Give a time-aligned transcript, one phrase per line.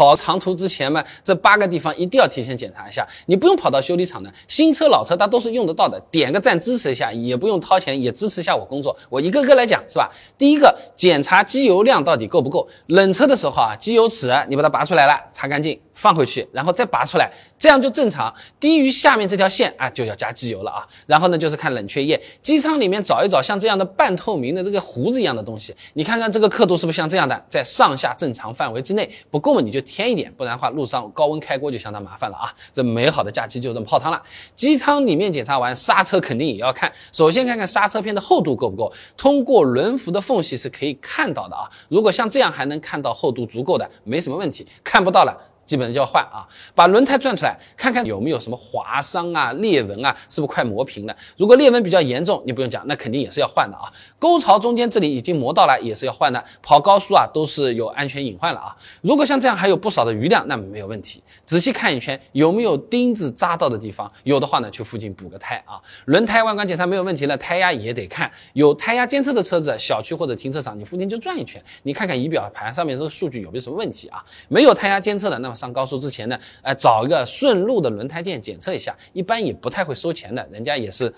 [0.00, 3.06] 跑长途之前嘛，这八个地方一定要提前检查一下。
[3.26, 8.96] 你不用跑到修理厂的，新车老车它都是用得到的，点个赞支持一下，也不用掏钱，也支持一下我工作。
[9.10, 10.10] 我一个个来讲，是吧？
[10.38, 12.66] 第一个，检查机油量到底够不够。
[12.86, 15.78] 冷车的时候啊，机油尺你把它拔出来了，擦干净。
[16.00, 18.34] 放回去，然后再拔出来，这样就正常。
[18.58, 20.88] 低于下面这条线啊，就要加机油了啊。
[21.06, 29.10] 然后呢，就是看冷却液，机舱里面找一找像这样的半透明的这个胡子一样的东西，你看看这个刻度是不是像这样的，在上下正常范围之内。
[29.30, 32.50] 不够嘛，你就添一点，不然的话路上高温开锅就相当麻烦了啊。
[32.72, 34.22] 这美好的假期就这么泡汤了。
[34.54, 36.90] 机舱里面检查完，刹车肯定也要看。
[37.12, 41.68] 首先看看刹车片的厚度够不够，通过轮辐的缝隙是可以看到的啊。
[41.90, 44.66] 如果像这样还能看到厚度足够的，没什么问题。
[44.82, 45.49] 看不到了。
[45.70, 46.42] 基本上就要换啊，
[46.74, 51.16] 把轮胎转出来，看看有没有什么划伤啊、裂纹啊，是不是快磨平了？
[51.36, 53.86] 如果裂纹比较严重，你不用讲，那肯定也是要换的啊。
[54.18, 56.44] 沟槽中间这里已经磨到了，也是要换的。
[56.60, 58.76] 跑高速啊，都是有安全隐患了啊。
[59.00, 61.22] 如果像这样还有不少的余量，那么没有问题。
[61.44, 64.10] 仔细看一圈，有没有钉子扎到的地方？
[64.24, 65.80] 有的话呢，去附近补个胎啊。
[66.06, 68.28] 轮胎外观检查没有问题了，胎压也得看。
[68.54, 74.20] 有胎压监测的车子，小区或者停车场，你附近就转一圈，你看看仪表盘上面这个数据有没有什么问题啊？
[74.48, 75.54] 没有胎压监测的，那么。
[75.60, 81.12] 上高速之前呢，呃，找一个顺路的轮胎店检测一下，一般也不太会收钱的，人家也是。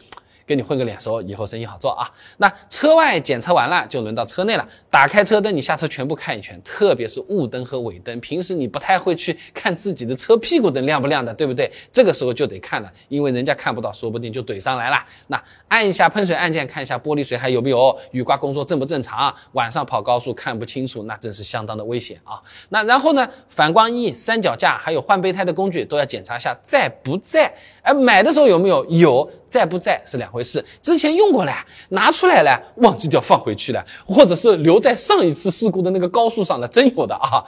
[0.46, 2.10] 跟你混个脸熟，以后生意好做啊。
[2.38, 4.68] 那车外检测完了，就轮到车内了。
[4.90, 8.18] 打开车灯，你下车全部看一圈，特别是雾灯和尾灯。
[8.20, 11.70] 平时你不太会去看自己的车屁股灯亮不亮的，对不对？
[11.90, 15.02] 这个时候就得看了，因为人家看不到，说不定就怼上来了。
[15.28, 19.34] 那按一下喷水按键，看一下玻璃水还有没有，雨刮工作正不正常？
[19.52, 22.40] 晚上跑高速看不清楚，那真是相当的危险啊。
[22.68, 27.52] 那然后呢，反光衣、三脚架还有换备胎的工具都要检查一下在不在。
[27.82, 28.84] 哎，买的时候有没有？
[28.86, 29.30] 有。
[29.52, 31.52] 在不在是两回事，之前用过了，
[31.90, 37.44] 拿出来了，忘记掉放回去了，或者是留在上一次事故的那个高速上的，真有的啊，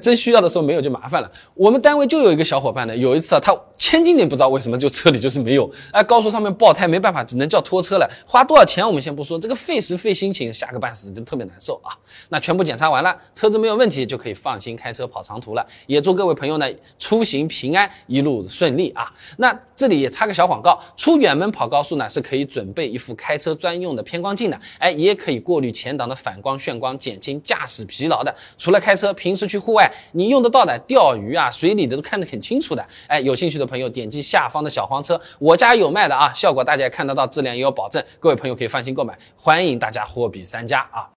[0.00, 1.28] 真需要的时候没有就麻烦了。
[1.54, 11.90] 我们单位就有一个小伙伴呢，有一次啊，他千斤顶不知道为什么就车里就是没有，哎，高速上面爆胎没办法，只能叫拖车了，花多少钱我们先不说，这个费时费心情，吓个半死，就特别难受啊。
[12.28, 15.66] 那全部检查完了，车子没有问题，就可以放心开车跑长途了。
[15.88, 16.66] 也祝各位朋友呢
[17.00, 19.12] 出行平安，一路顺利啊。
[19.38, 21.39] 那这里也插个小广告，出远。
[21.40, 28.34] 我们跑高速呢，是可以准备一副开车专用的偏光镜的，哎，也可以过滤前挡的反光眩光，减轻驾驶疲劳的。
[28.58, 32.86] 除了开车，平时去户外你用得到的，钓鱼啊、水里的都看得很清楚的。
[33.06, 41.08] 哎，有兴趣的朋友点击下方的小黄车，我家有卖的啊，效果大家也看得到，质量也有保证，各位朋友可以放心购买，欢迎大家货比三家啊。